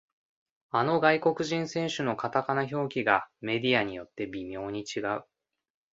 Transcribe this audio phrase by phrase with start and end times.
[0.71, 5.25] あの外国人選手のカタカナ表記がメディアによって微妙に違う